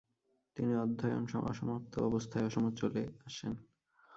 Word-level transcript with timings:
তিনি 0.57 0.73
অধ্যয়ন 0.75 1.23
অসমাপ্ত 1.43 1.93
অবস্থায় 1.99 2.45
অসম 2.45 2.65
চলে 2.71 3.03
আসেন। 3.25 3.53